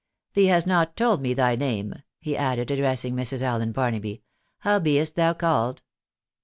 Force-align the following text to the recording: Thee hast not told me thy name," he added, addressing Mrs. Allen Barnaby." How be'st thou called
Thee 0.33 0.47
hast 0.47 0.65
not 0.65 0.97
told 0.97 1.21
me 1.21 1.35
thy 1.35 1.55
name," 1.55 1.93
he 2.19 2.35
added, 2.35 2.71
addressing 2.71 3.15
Mrs. 3.15 3.43
Allen 3.43 3.71
Barnaby." 3.71 4.23
How 4.61 4.79
be'st 4.79 5.15
thou 5.15 5.33
called 5.35 5.83